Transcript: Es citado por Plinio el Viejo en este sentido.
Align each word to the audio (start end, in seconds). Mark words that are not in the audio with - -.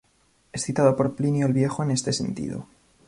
Es 0.51 0.63
citado 0.63 0.95
por 0.95 1.13
Plinio 1.15 1.45
el 1.45 1.53
Viejo 1.53 1.83
en 1.83 1.91
este 1.91 2.11
sentido. 2.11 2.65